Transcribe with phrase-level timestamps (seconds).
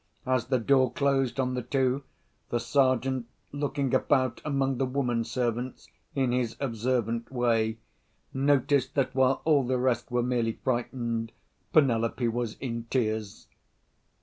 [0.25, 2.03] As the door closed on the two,
[2.49, 7.77] the Sergeant, looking about among the women servants in his observant way,
[8.33, 11.31] noticed that while all the rest were merely frightened,
[11.71, 13.45] Penelope was in tears.